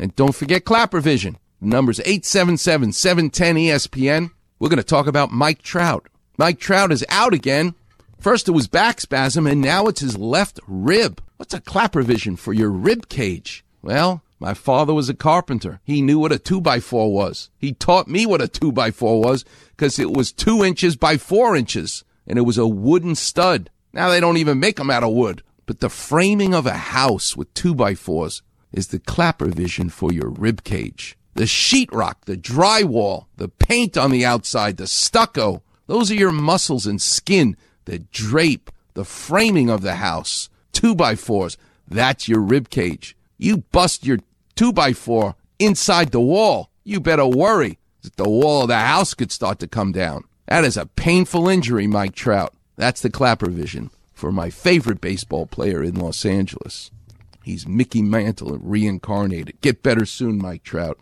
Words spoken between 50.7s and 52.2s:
a painful injury, Mike